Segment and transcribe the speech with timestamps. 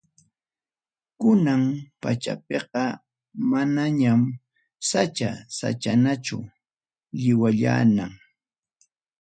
[1.19, 1.63] Kunan
[2.01, 2.83] pachapiqa
[3.51, 4.21] manañam
[4.89, 6.37] sacha-sachañachu,
[7.19, 8.11] lliwallañam.